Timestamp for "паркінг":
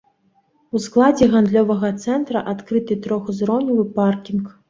3.99-4.51